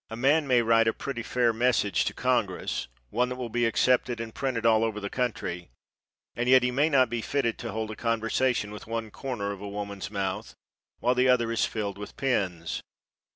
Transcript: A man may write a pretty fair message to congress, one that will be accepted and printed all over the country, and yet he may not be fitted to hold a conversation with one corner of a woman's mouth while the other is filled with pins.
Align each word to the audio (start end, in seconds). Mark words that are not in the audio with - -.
A 0.09 0.15
man 0.15 0.47
may 0.47 0.63
write 0.63 0.87
a 0.87 0.93
pretty 0.93 1.21
fair 1.21 1.53
message 1.53 2.05
to 2.05 2.13
congress, 2.15 2.87
one 3.11 3.29
that 3.29 3.35
will 3.35 3.49
be 3.51 3.67
accepted 3.67 4.19
and 4.19 4.33
printed 4.33 4.65
all 4.65 4.83
over 4.83 4.99
the 4.99 5.11
country, 5.11 5.69
and 6.35 6.49
yet 6.49 6.63
he 6.63 6.71
may 6.71 6.89
not 6.89 7.07
be 7.07 7.21
fitted 7.21 7.59
to 7.59 7.71
hold 7.71 7.91
a 7.91 7.95
conversation 7.95 8.71
with 8.71 8.87
one 8.87 9.11
corner 9.11 9.51
of 9.51 9.61
a 9.61 9.69
woman's 9.69 10.09
mouth 10.09 10.55
while 11.01 11.13
the 11.13 11.29
other 11.29 11.51
is 11.51 11.65
filled 11.65 11.99
with 11.99 12.17
pins. 12.17 12.81